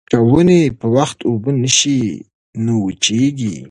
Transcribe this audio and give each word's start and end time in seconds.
که 0.09 0.17
ونې 0.29 0.61
په 0.79 0.87
وخت 0.97 1.19
اوبه 1.29 1.51
نه 1.61 1.69
شي 1.77 1.99
نو 2.63 2.73
وچېږي. 2.85 3.55